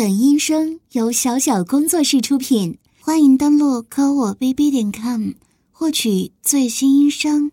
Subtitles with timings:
[0.00, 5.32] 本音声由小小工作室出品，欢迎登录科我 bb 点 com
[5.70, 7.52] 获取最新音声。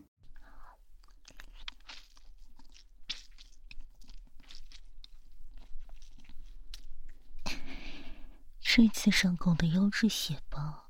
[8.61, 10.87] 这次上供的优质血包，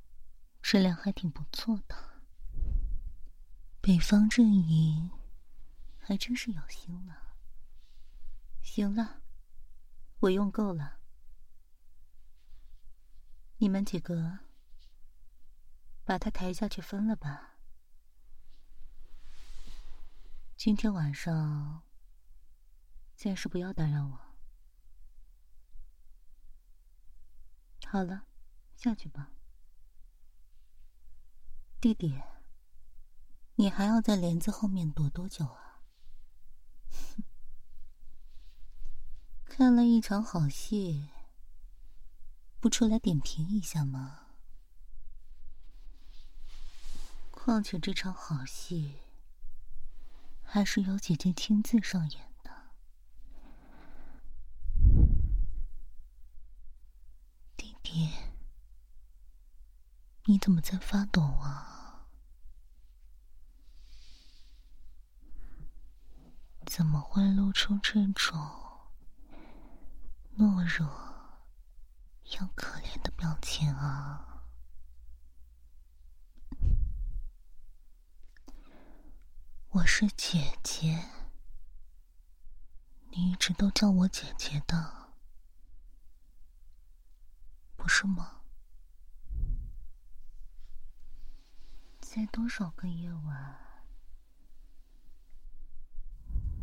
[0.62, 1.96] 质量还挺不错的。
[3.82, 5.10] 北方阵营
[5.98, 7.18] 还真是有心了。
[8.62, 9.22] 行了，
[10.20, 10.98] 我用够了。
[13.60, 14.40] 你们几个
[16.04, 17.58] 把他抬下去分了吧。
[20.56, 21.82] 今天晚上
[23.16, 24.20] 暂时不要打扰我。
[27.88, 28.28] 好了，
[28.76, 29.32] 下去吧。
[31.82, 32.22] 弟弟，
[33.56, 35.82] 你还要在帘子后面躲多久啊？
[39.46, 41.10] 看了一场好戏。
[42.60, 44.22] 不出来点评一下吗？
[47.32, 48.96] 况且这场好戏
[50.44, 52.52] 还是由姐姐亲自上演的。
[57.56, 58.12] 弟弟，
[60.26, 62.08] 你怎么在发抖啊？
[66.66, 68.38] 怎么会露出这种
[70.38, 71.07] 懦弱？
[72.32, 74.44] 要可怜的表情啊！
[79.70, 81.06] 我是姐姐，
[83.12, 85.14] 你一直都叫我姐姐的，
[87.78, 88.42] 不是吗？
[92.02, 93.58] 在多少个夜晚，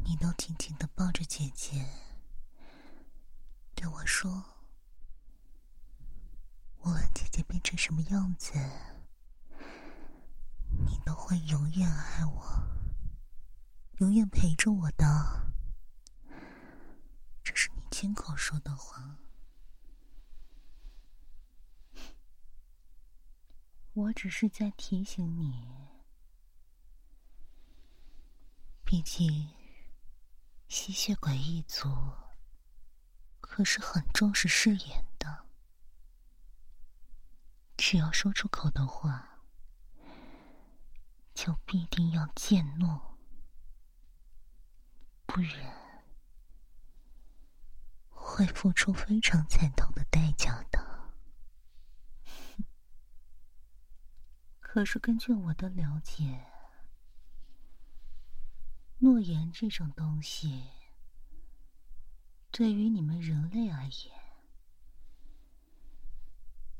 [0.04, 1.88] 你都紧紧的抱着姐姐，
[3.74, 4.53] 对我说。
[6.84, 8.52] 无论姐姐变成什么样子，
[10.86, 12.62] 你都会永远爱我，
[14.00, 15.06] 永远陪着我的。
[17.42, 19.16] 这是你亲口说的话。
[23.94, 25.66] 我只是在提醒你，
[28.84, 29.48] 毕竟
[30.68, 31.88] 吸血鬼一族
[33.40, 35.13] 可是很重视誓言的。
[37.86, 39.42] 只要说出口的话，
[41.34, 43.18] 就必定要践诺，
[45.26, 46.00] 不然
[48.08, 51.12] 会付出非常惨痛的代价的。
[54.60, 56.46] 可是根据我的了解，
[59.00, 60.70] 诺言这种东西，
[62.50, 64.23] 对于你们人类而言，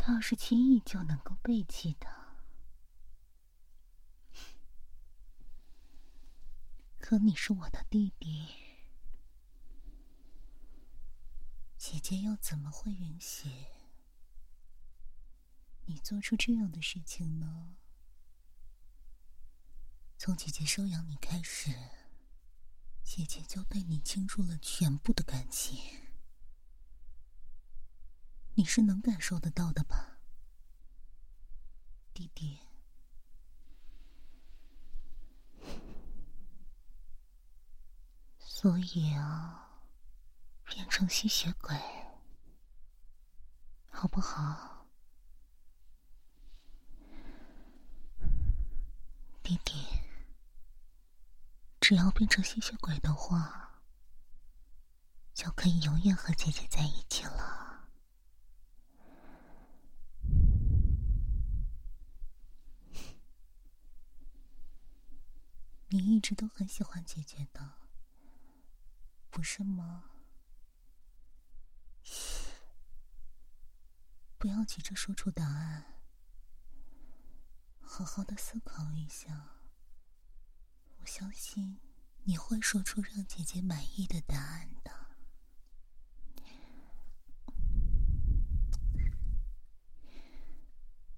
[0.07, 2.07] 倒是轻易就能够背弃的，
[6.99, 8.49] 可你是我的弟弟，
[11.79, 13.49] 姐姐又怎么会允许
[15.87, 17.77] 你做出这样的事情呢？
[20.19, 21.71] 从姐姐收养你开始，
[23.03, 26.04] 姐姐就对你倾注了全部的感情。
[28.57, 30.19] 你是能感受得到的吧，
[32.13, 32.61] 弟弟？
[38.39, 39.83] 所以啊，
[40.65, 41.77] 变成吸血鬼，
[43.91, 44.87] 好不好？
[49.43, 49.85] 弟弟，
[51.81, 53.83] 只要变成吸血鬼的话，
[55.35, 57.64] 就可以永远和姐姐在一起了。
[65.95, 67.75] 你一直都很喜欢姐姐的，
[69.31, 70.11] 不是吗？
[74.37, 76.03] 不要急着说出答案，
[77.81, 79.61] 好好的思考一下。
[80.99, 81.79] 我相信
[82.25, 84.91] 你会说出让姐姐满意的答案的。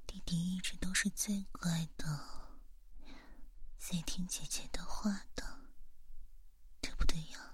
[0.07, 2.36] 弟弟一直都是最乖的。
[3.89, 5.45] 在听姐姐的话的，
[6.81, 7.46] 对不对呀？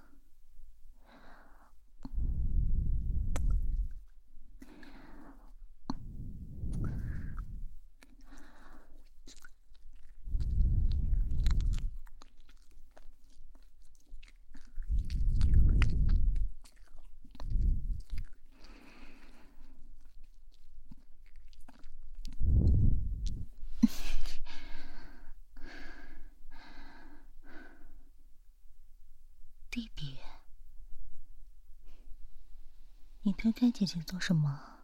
[33.25, 34.81] 你推开姐姐做什么？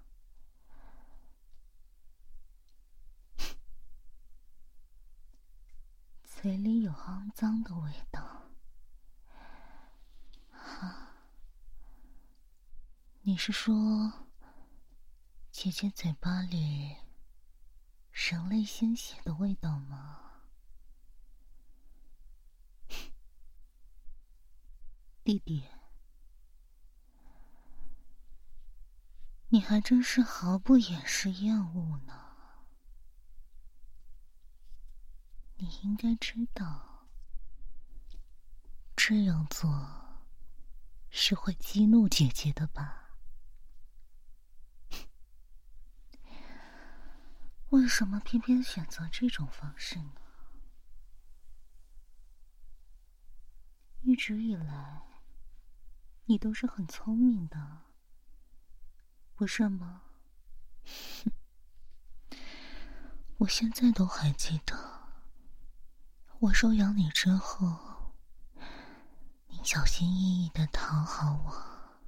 [6.23, 8.45] 嘴里有肮脏的味道。
[10.53, 11.15] 啊，
[13.23, 14.27] 你是说
[15.51, 16.95] 姐姐嘴巴里
[18.13, 20.39] 人类鲜血的味道吗？
[25.25, 25.65] 弟弟，
[29.51, 32.13] 你还真是毫不掩饰厌恶呢。
[35.57, 37.07] 你应该知道，
[38.95, 39.67] 这样做
[41.09, 43.15] 是会激怒姐姐的吧？
[47.69, 50.13] 为什么偏偏选择这种方式呢？
[54.01, 55.01] 一直以来，
[56.25, 57.88] 你都是很聪明的，
[59.39, 60.01] 不是吗？
[63.39, 64.77] 我现在都还记得。
[66.39, 68.13] 我收养你之后，
[69.47, 72.01] 你小心翼翼的讨好我，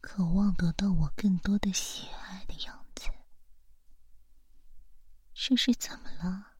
[0.00, 3.10] 渴望得到我更多的喜爱的样子。
[5.34, 6.54] 这是怎么了？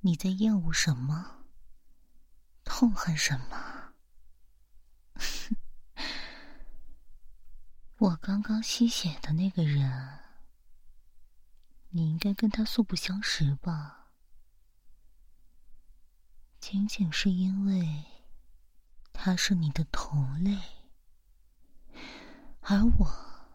[0.00, 1.44] 你在厌恶什么？
[2.64, 3.92] 痛恨什么？
[8.02, 10.18] 我刚刚吸血的那个人，
[11.90, 14.08] 你应该跟他素不相识吧？
[16.58, 18.04] 仅仅是因为
[19.12, 20.58] 他是你的同类，
[22.62, 23.46] 而我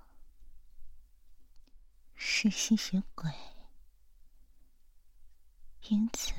[2.15, 3.29] 是吸血鬼，
[5.89, 6.33] 因此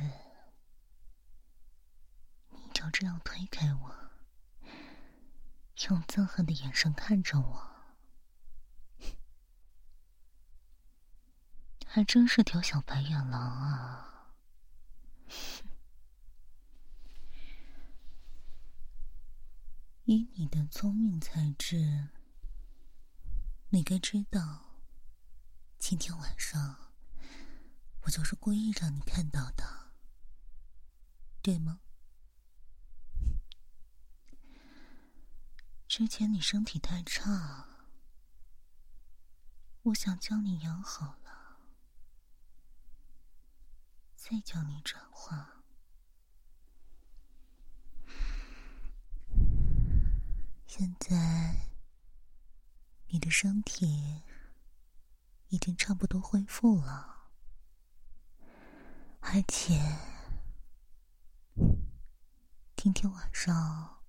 [2.49, 3.95] 你就这样推开我，
[5.91, 7.78] 用憎恨的眼神看着我，
[11.99, 14.37] 还真是条小白眼狼啊！
[20.05, 22.11] 以你的聪明才智，
[23.71, 24.79] 你该知道，
[25.77, 26.93] 今天晚上
[28.03, 29.91] 我就是故意让你看到的，
[31.43, 31.81] 对吗？
[35.89, 37.67] 之前你身体太差，
[39.83, 41.27] 我想将你养好了，
[44.21, 45.63] 再叫你转化。
[50.67, 51.71] 现在，
[53.07, 54.25] 你的身体
[55.51, 57.31] 已经差不多恢复了，
[59.21, 59.81] 而且
[62.75, 64.03] 今天晚上，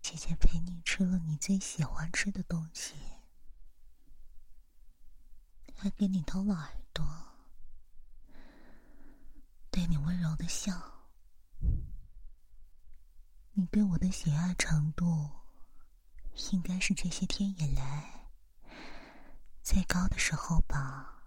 [0.00, 2.94] 姐姐陪你吃了你最喜欢吃的东西，
[5.74, 6.81] 还给你掏了
[9.82, 10.72] 对你温柔的笑，
[13.50, 15.28] 你对我的喜爱程度。
[16.52, 18.30] 应该是这些天以来
[19.60, 21.24] 最高的时候吧。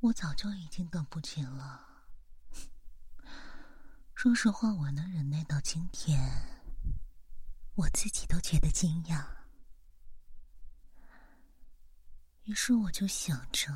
[0.00, 1.86] 我早就已经等不及了。
[4.16, 6.18] 说实话，我能忍耐到今天，
[7.76, 9.24] 我自己都觉得惊讶。
[12.42, 13.72] 于是我就想着，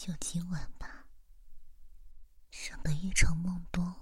[0.00, 1.04] 就今晚吧，
[2.50, 3.94] 省得一场梦多。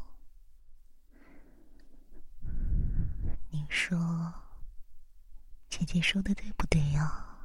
[3.50, 4.32] 你说，
[5.68, 7.40] 姐姐说的对不对呀？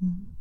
[0.00, 0.34] 嗯，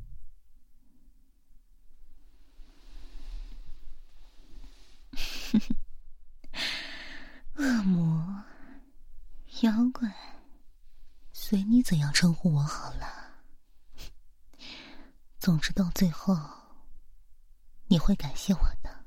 [7.56, 8.46] 恶魔、
[9.64, 10.10] 妖怪，
[11.34, 13.27] 随你怎样称呼我好了。
[15.48, 16.38] 总之，到最后，
[17.88, 19.06] 你会感谢我的。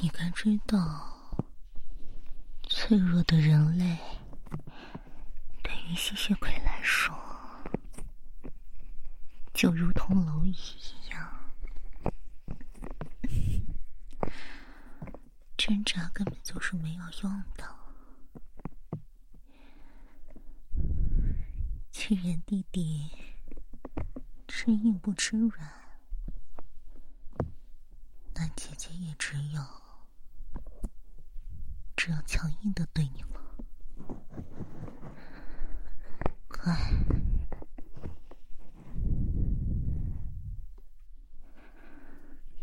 [0.00, 1.46] 你该知道，
[2.64, 3.96] 脆弱的人类
[5.62, 7.16] 对于吸血鬼来说，
[9.54, 11.32] 就如同蝼蚁一样，
[15.56, 17.44] 挣扎根本就是没有用
[22.10, 22.16] 的。
[22.16, 23.08] 既然弟弟
[24.48, 25.70] 吃硬不吃软，
[28.34, 29.62] 那姐姐也只有。
[31.96, 33.40] 只有强硬的对你了，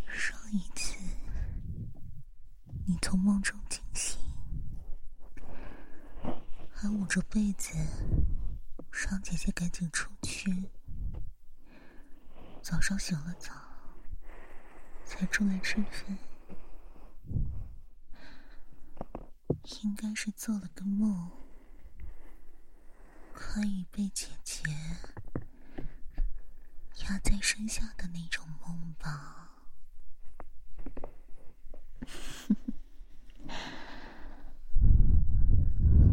[0.08, 0.98] 上一次，
[2.86, 4.20] 你从梦中惊醒，
[6.74, 7.78] 还捂着被子，
[9.06, 10.72] 让姐姐赶紧出去。
[12.64, 13.54] 早上洗了澡，
[15.06, 16.18] 才出来吃饭，
[19.84, 21.30] 应该是做了个梦，
[23.32, 24.64] 可以被姐姐
[27.04, 29.52] 压在身下的那种梦吧。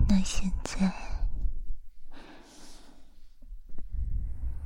[0.06, 0.92] 那现在，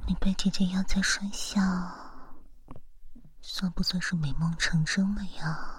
[0.07, 1.95] 你被姐姐压在身下，
[3.41, 5.75] 算不算是美梦成真了呀？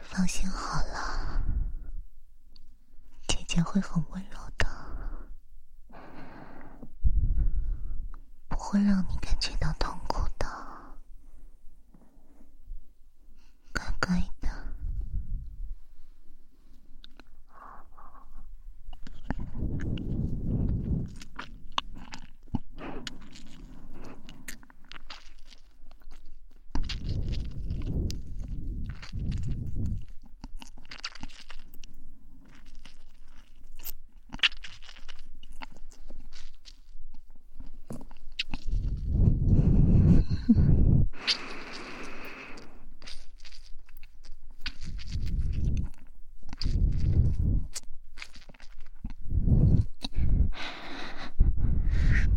[0.00, 1.42] 放心好了，
[3.28, 4.66] 姐姐会很温柔的，
[8.48, 10.46] 不会让你感觉到痛苦的，
[13.72, 14.50] 乖乖的。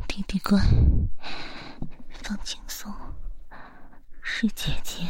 [0.08, 0.62] 弟弟乖，
[2.22, 2.94] 放轻松，
[4.22, 5.08] 是姐姐，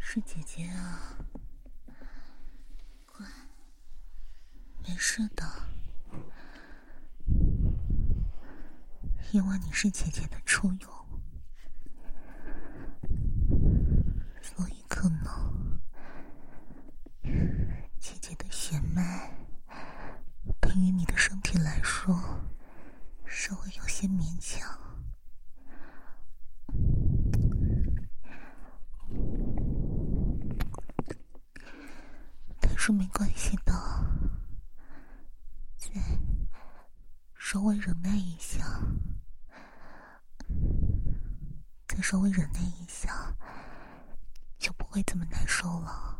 [0.00, 1.16] 是姐姐啊，
[3.06, 3.24] 乖，
[4.82, 5.44] 没事的，
[9.30, 10.90] 因为你是姐姐的初拥，
[14.42, 15.80] 所以可能
[17.96, 19.32] 姐姐的血脉。
[20.60, 22.14] 对于你的身体来说，
[23.24, 24.78] 稍微有些勉强，
[32.60, 33.72] 但是没关系的，
[35.76, 35.90] 再
[37.38, 38.80] 稍微忍耐一下，
[41.88, 43.34] 再稍微忍耐一下，
[44.58, 46.12] 就不会这么难受了。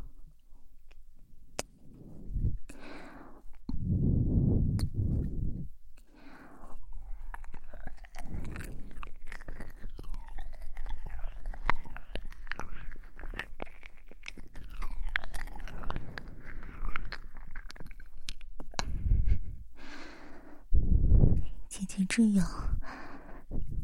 [21.69, 22.49] 姐姐这样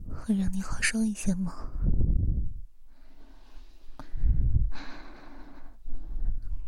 [0.08, 1.52] 会让你好受一些吗？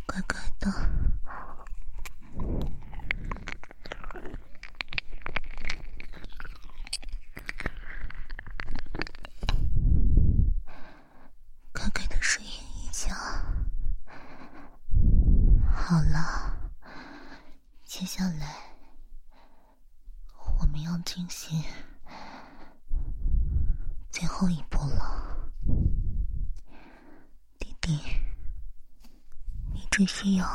[0.06, 0.70] 乖乖的。
[11.72, 13.16] 乖乖的适应一下。
[15.74, 16.70] 好了，
[17.86, 18.54] 接下来
[20.58, 21.62] 我们要进行
[24.10, 25.50] 最后一步了，
[27.58, 27.98] 弟弟，
[29.72, 30.46] 你只需要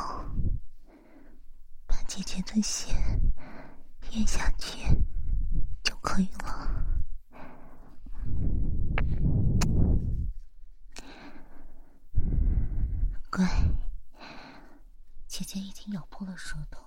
[1.84, 2.94] 把姐姐的血
[4.12, 4.78] 咽下去
[5.82, 6.86] 就可以了。
[13.28, 13.44] 乖，
[15.26, 16.84] 姐姐已经咬破了舌头，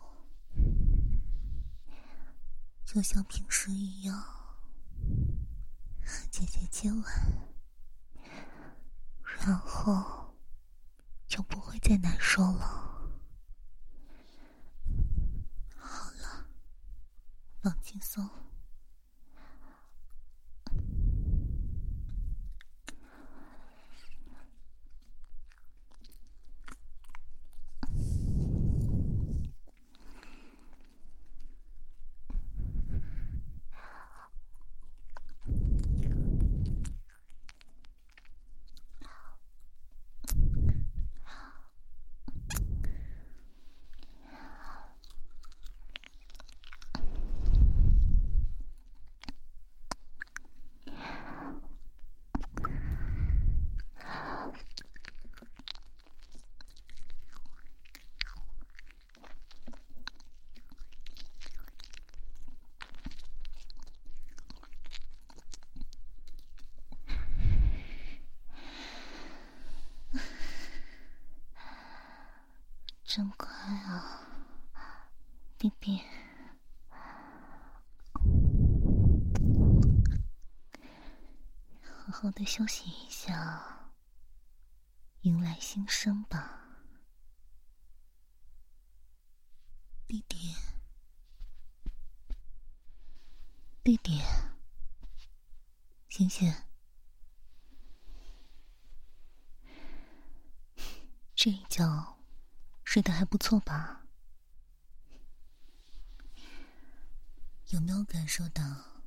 [2.85, 4.17] 就像平时一样，
[6.01, 7.03] 和姐姐接吻，
[9.45, 10.33] 然后
[11.27, 11.59] 就不
[12.23, 12.72] 说了。
[73.15, 74.27] 真乖啊，
[75.59, 76.01] 弟弟。
[81.83, 83.91] 好好的休息一下，
[85.21, 86.59] 迎来新生吧，
[90.07, 90.55] 弟弟。
[93.83, 94.23] 弟弟，
[96.09, 96.51] 醒醒！
[101.35, 102.12] 这一觉
[102.93, 104.05] 睡得还不错吧？
[107.69, 109.01] 有没有感受到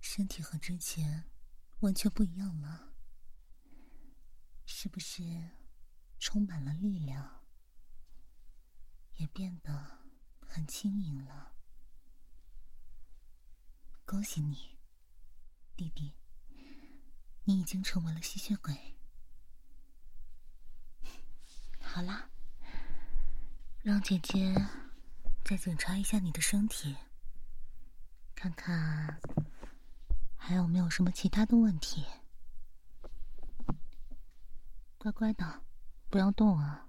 [0.00, 1.30] 身体和之前
[1.78, 2.94] 完全不一样了？
[4.66, 5.22] 是不是
[6.18, 7.44] 充满了力量，
[9.18, 10.00] 也变得
[10.40, 11.54] 很轻盈了？
[14.04, 14.80] 恭喜你，
[15.76, 16.16] 弟弟，
[17.44, 18.98] 你已经成为了吸血鬼。
[21.80, 22.32] 好啦，
[23.82, 24.54] 让姐姐
[25.44, 26.96] 再检查一下你的身体，
[28.34, 29.18] 看看
[30.36, 32.04] 还有没有什么其他的问题。
[34.98, 35.62] 乖乖的，
[36.10, 36.86] 不要动啊！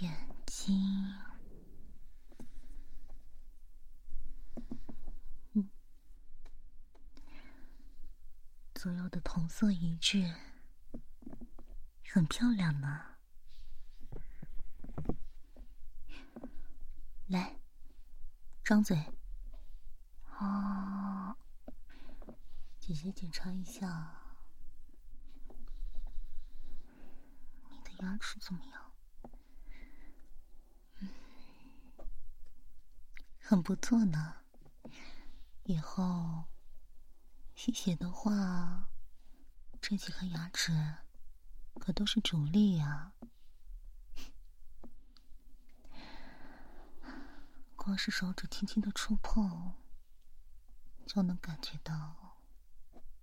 [0.00, 1.14] 眼睛。
[8.74, 10.32] 左右的瞳色一致，
[12.10, 13.04] 很漂亮呢。
[17.26, 17.60] 来，
[18.64, 18.96] 张嘴。
[20.24, 21.36] 好，
[22.80, 24.22] 姐姐检查一下，
[27.70, 28.92] 你的牙齿怎么样？
[31.00, 31.08] 嗯
[33.38, 34.36] 很不错呢。
[35.64, 36.44] 以后。
[37.54, 38.88] 吸血的话，
[39.80, 40.72] 这几颗牙齿
[41.78, 43.12] 可都是主力呀。
[47.76, 49.74] 光是手指轻轻的触碰，
[51.06, 52.38] 就能感觉到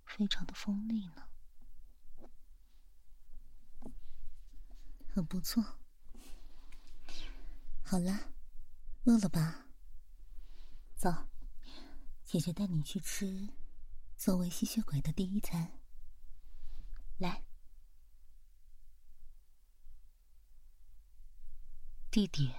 [0.04, 1.28] 非常的锋利呢。
[5.14, 5.78] 很不错。
[7.82, 8.32] 好了，
[9.04, 9.68] 饿了吧？
[10.96, 11.28] 走，
[12.24, 13.54] 姐姐带你去吃。
[14.16, 15.78] 作为吸血鬼的第一餐，
[17.18, 17.44] 来，
[22.16, 22.50] 弟弟，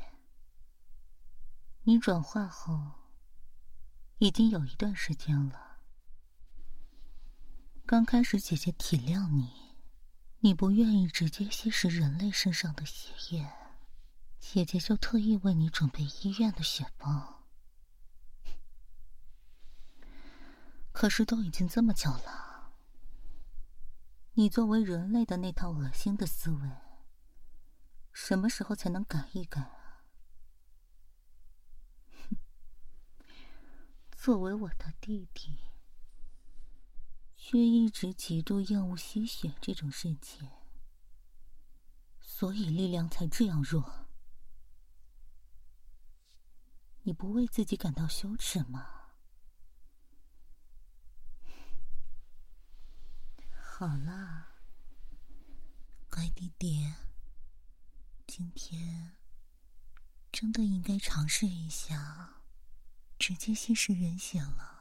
[1.82, 2.92] 你转化后
[4.20, 5.80] 已经有一段时间了。
[7.84, 9.74] 刚开始姐姐体谅你，
[10.42, 13.52] 你不愿意直接吸食人类身上的血液，
[14.40, 17.48] 姐姐就特意为你准备医院的血包。
[20.92, 22.74] 可是都已经这么久了，
[24.34, 26.70] 你作为人类的那套恶心的思维，
[28.20, 30.04] 什么时候才能改一改啊？
[32.30, 32.38] 哼
[34.12, 35.60] 作为我的弟弟，
[37.38, 40.50] 却一直极度厌恶吸血这种事情，
[42.20, 44.08] 所以力量才这样弱。
[47.04, 49.12] 你不为自己感到羞耻吗？
[53.62, 54.48] 好了，
[56.10, 56.92] 乖弟弟，
[58.28, 59.14] 今天
[60.32, 62.42] 真的应该尝试一下，
[63.18, 64.76] 直接吸食人血了。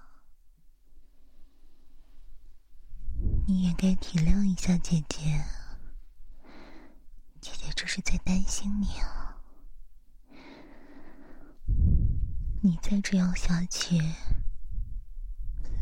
[3.46, 5.44] 你也该体谅一下姐姐，
[7.40, 9.38] 姐姐这是在担心你啊。
[12.60, 13.96] 你再这样下去，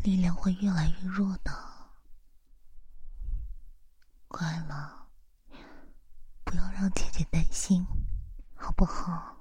[0.03, 1.51] 力量会越来越弱的。
[4.27, 5.04] 乖了，
[6.55, 7.85] 不要让姐姐担心，
[8.53, 9.35] 好不好？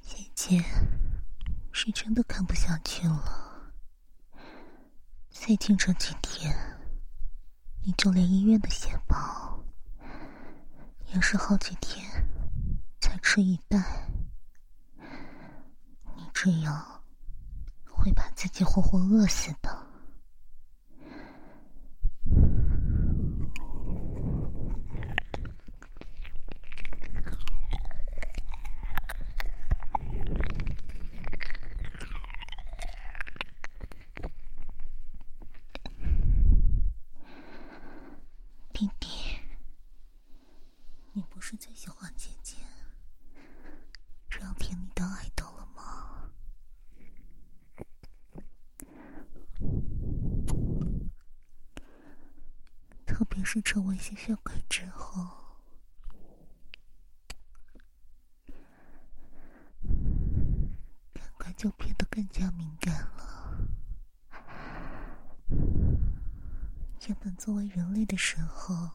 [0.00, 0.64] 姐姐
[1.72, 3.72] 是真的看不下去了。
[5.28, 6.56] 最近这几天，
[7.82, 9.64] 你就连医院的血包
[11.06, 12.06] 也是好几天
[13.00, 14.08] 才吃一袋。
[16.14, 16.95] 你这样
[18.06, 19.84] 会把自己活活饿死的，
[38.72, 39.08] 弟弟，
[41.12, 42.54] 你不是最喜欢姐姐
[44.30, 45.66] 这样甜蜜的爱豆了？
[53.48, 55.24] 是成为吸血鬼之后，
[61.14, 63.68] 感官就变得更加敏感了。
[67.08, 68.90] 原本作为人类的时候，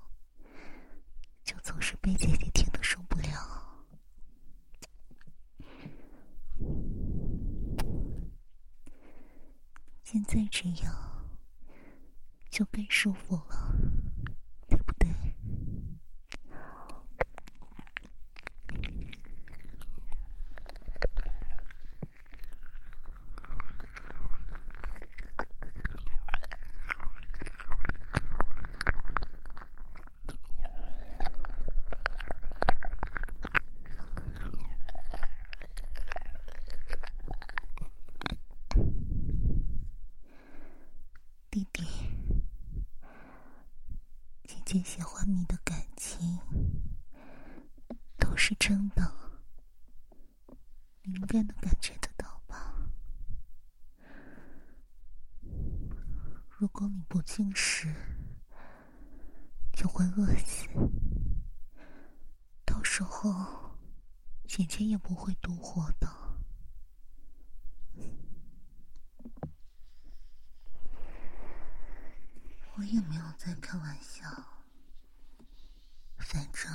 [1.44, 3.60] 就总是被姐姐舔的受不了。
[10.04, 10.94] 现在这样
[12.50, 13.74] 就更舒服了，
[14.68, 15.10] 对不对？
[41.50, 41.84] 弟弟，
[44.46, 46.40] 姐姐喜欢你的感情
[48.18, 49.14] 都是真的，
[51.04, 52.88] 你应该能感觉得到吧？
[56.62, 57.92] 如果你不进食，
[59.74, 60.68] 就会饿死，
[62.64, 63.80] 到时候
[64.48, 66.08] 姐姐也不会独活的。
[72.76, 74.24] 我也没有在开玩笑，
[76.20, 76.72] 反正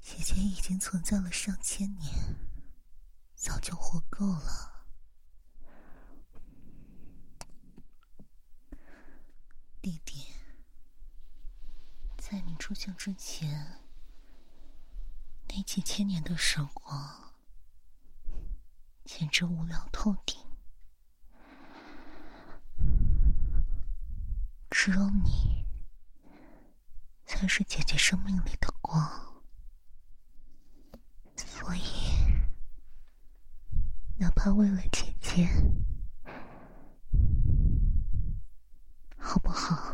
[0.00, 2.36] 姐姐已经存在了上千年，
[3.34, 4.73] 早就活够了。
[9.84, 10.28] 弟弟，
[12.16, 13.82] 在你出现之前，
[15.48, 17.34] 那几千年的时光，
[19.04, 20.42] 简直无聊透顶。
[24.70, 25.66] 只有你，
[27.26, 29.44] 才是姐姐生命里的光，
[31.36, 31.82] 所以，
[34.16, 35.46] 哪怕为了姐姐，
[39.18, 39.92] 好不好？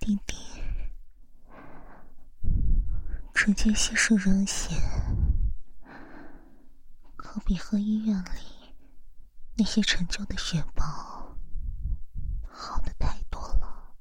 [0.00, 0.34] 弟弟，
[3.62, 4.74] 直接稀释人血，
[7.14, 8.74] 可比和医院里
[9.54, 10.82] 那些陈旧的血包
[12.48, 13.94] 好的太多了。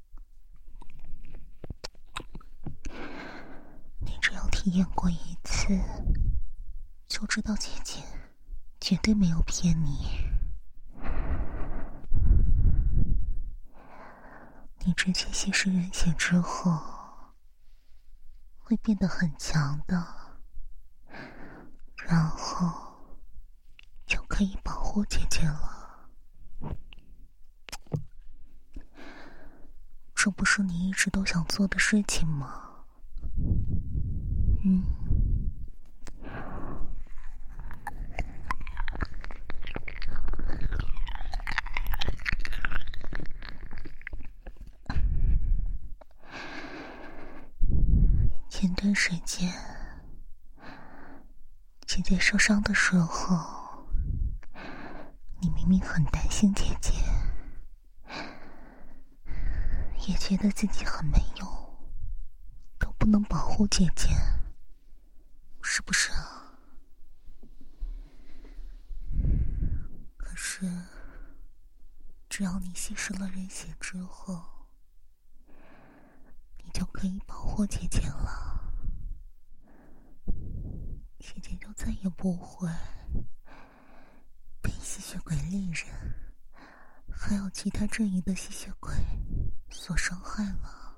[4.00, 5.78] 你只要体验过一次，
[7.10, 8.02] 就知道姐姐
[8.80, 10.22] 绝对没有骗你。
[14.86, 16.99] 你之前吸食人血之后，
[18.70, 20.06] 会变得很强的，
[22.06, 23.18] 然后
[24.06, 26.08] 就可以保护姐姐了。
[30.14, 32.86] 这不是你一直都想做的事情吗？
[34.64, 35.09] 嗯。
[48.62, 49.50] 前段时间，
[51.88, 53.88] 姐姐受伤的时候，
[55.40, 56.92] 你明明很担心姐姐，
[60.10, 61.48] 也觉得自己很没用，
[62.78, 64.10] 都不能保护姐姐，
[65.62, 66.60] 是不是啊？
[70.18, 70.70] 可是，
[72.28, 74.59] 只要你吸食了人血之后，
[76.72, 78.72] 你就可以保护姐姐了。
[81.18, 82.70] 姐姐就再也不会
[84.62, 86.14] 被吸血鬼猎人，
[87.12, 88.94] 还有其他阵营的吸血鬼
[89.72, 90.96] 所伤害了。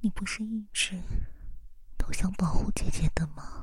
[0.00, 0.96] 你不是一直
[1.98, 3.56] 都想保护姐姐的吗？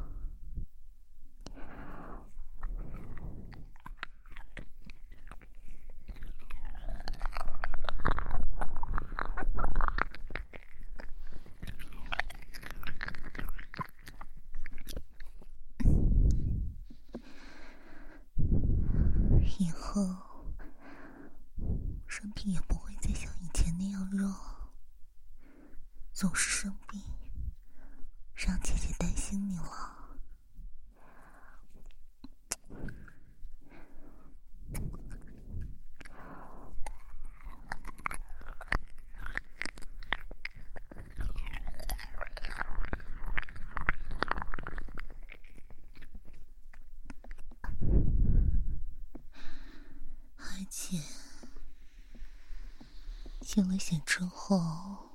[19.60, 20.54] 以后
[22.06, 23.48] 身体也不会再像以
[26.14, 27.02] 总是生病，
[28.36, 29.94] 让姐姐担心你了。
[50.40, 50.98] 而且，
[53.58, 55.10] 醒了醒之后。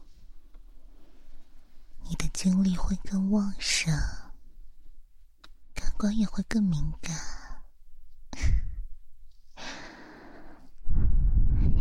[2.02, 3.94] 你的精力会更旺盛，
[5.72, 7.16] 感官也会更敏感。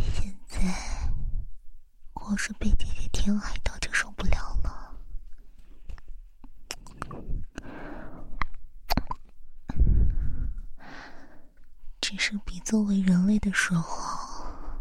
[0.00, 1.12] 现在
[2.12, 4.96] 光是被姐姐天爱到就受不了了，
[12.00, 14.80] 只是比作为人类的时候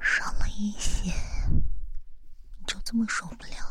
[0.00, 1.10] 少了一些，
[2.58, 3.66] 你就这么受不了？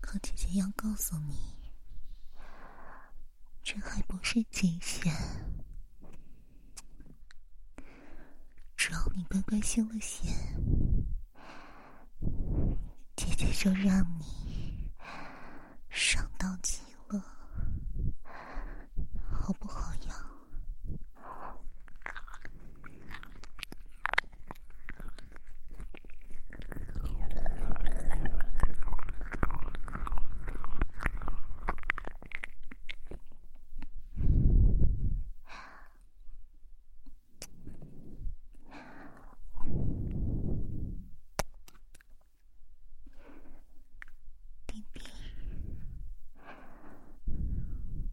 [0.00, 1.36] 可姐姐要告诉你，
[3.62, 5.14] 这还不是极限。
[8.76, 10.34] 只要你乖乖修了仙，
[13.14, 14.90] 姐姐就让你
[15.90, 17.22] 爽到极乐，
[19.30, 20.14] 好不好呀？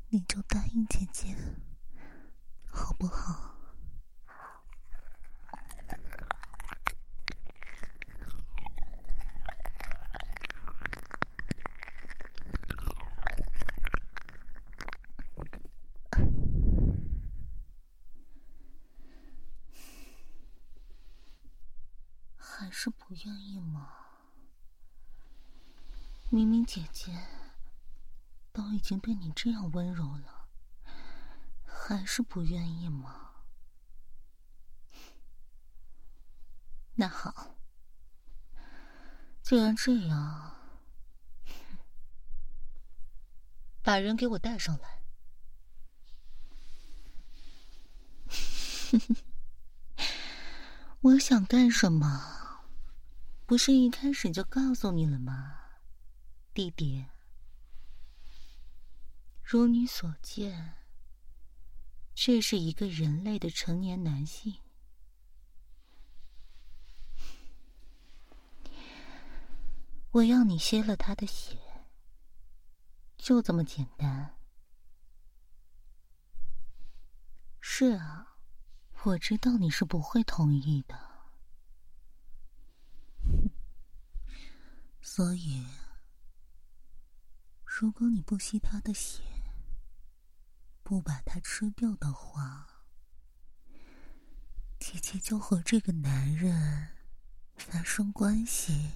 [0.10, 1.36] 你就答应姐姐，
[2.72, 3.54] 好不好？
[22.68, 23.88] 还是不愿意吗？
[26.30, 27.18] 明明姐姐。
[28.52, 30.50] 都已经对你这样温柔了，
[31.64, 33.32] 还是不愿意吗？
[36.96, 37.56] 那好，
[39.44, 40.56] 既然这样，
[43.82, 45.04] 把人给我带上来。
[51.02, 52.37] 我想干什么？
[53.48, 55.58] 不是一开始就告诉你了吗，
[56.54, 57.06] 弟弟？
[59.42, 60.76] 如你所见，
[62.14, 64.56] 这是一个人类的成年男性。
[70.12, 71.58] 我要你吸了他的血，
[73.18, 74.38] 就这么简单。
[77.62, 78.36] 是啊，
[79.04, 81.07] 我知道你是不会同意的，
[85.10, 85.66] 所以，
[87.64, 89.24] 如果你不吸他的血，
[90.84, 92.84] 不把他吃掉的话，
[94.78, 96.90] 姐姐就和这个男人
[97.56, 98.92] 发生关系。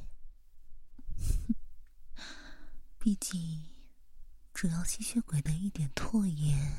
[2.99, 3.69] 毕竟，
[4.53, 6.75] 只要吸血鬼的一点唾液，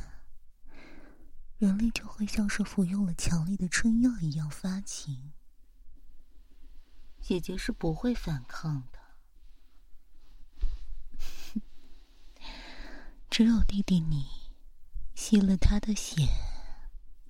[1.57, 5.33] 人类就会像是服用了强力的春药一样发情。
[7.19, 9.02] 姐姐是不会反抗的，
[13.33, 14.53] 只有弟弟你。
[15.15, 16.29] 吸了他的血，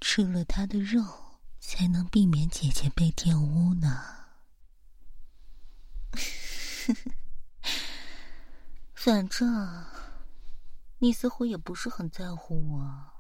[0.00, 4.02] 吃了他的肉，才能避免姐姐被玷污呢。
[8.94, 9.86] 反正
[10.98, 13.12] 你似乎也不是很在乎我，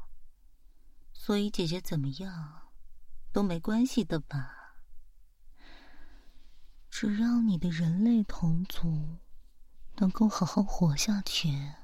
[1.12, 2.72] 所以姐姐怎么样
[3.32, 4.74] 都没关系的吧？
[6.90, 9.18] 只要你的人类同族
[9.98, 11.74] 能够好好活下去。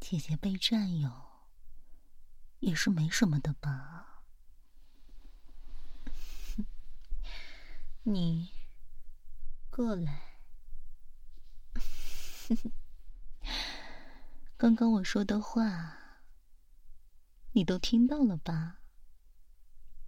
[0.00, 1.10] 姐姐被占有，
[2.60, 4.22] 也是没什么的吧？
[8.04, 8.50] 你
[9.70, 10.38] 过来，
[14.56, 15.98] 刚刚我说的话，
[17.52, 18.78] 你都听到了吧？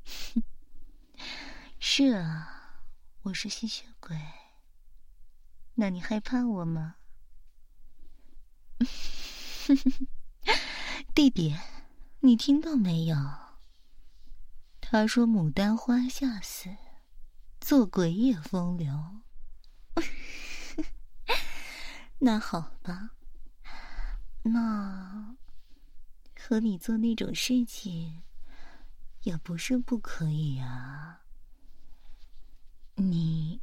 [1.78, 2.84] 是啊，
[3.22, 4.16] 我是吸血鬼，
[5.74, 6.96] 那你害怕我吗？
[11.14, 11.54] 弟弟，
[12.20, 13.16] 你听到没有？
[14.80, 16.76] 他说：“牡丹花下死，
[17.60, 19.20] 做鬼也风流。
[22.18, 23.10] 那好吧，
[24.42, 25.36] 那
[26.36, 28.22] 和你做那种事情
[29.22, 31.22] 也不是不可以啊。
[32.96, 33.62] 你，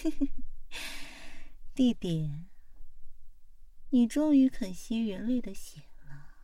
[1.74, 2.46] 弟弟，
[3.90, 6.34] 你终于肯吸人类的血了，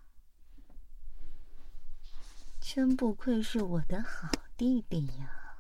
[2.61, 5.59] 真不愧是我的好弟弟呀！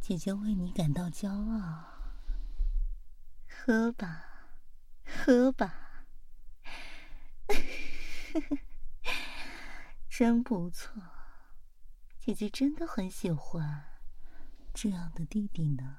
[0.00, 1.84] 姐姐为你感到骄傲，
[3.48, 4.24] 喝吧，
[5.04, 6.06] 喝吧。
[10.08, 11.02] 真不错，
[12.18, 13.95] 姐姐真的很喜欢
[14.78, 15.96] 这样的弟弟呢。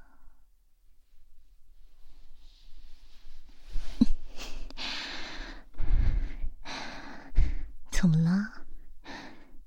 [7.90, 8.68] 怎么了？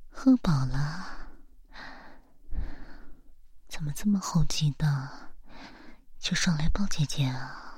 [0.08, 1.26] 喝饱了？
[3.66, 5.32] 怎么这么猴急的，
[6.20, 7.69] 就上来抱姐姐啊？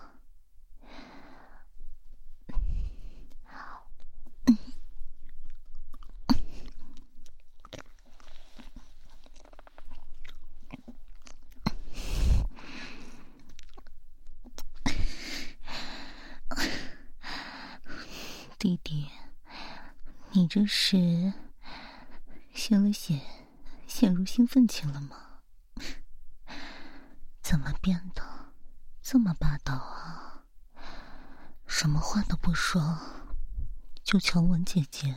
[18.63, 19.11] 弟弟，
[20.31, 21.33] 你这是
[22.55, 23.21] 献了血，
[23.89, 25.41] 陷入兴奋期了吗？
[27.43, 28.23] 怎么变得
[29.03, 30.45] 这么霸道啊？
[31.67, 33.01] 什么话都不说，
[34.05, 34.87] 就强吻姐。
[34.89, 35.17] 姐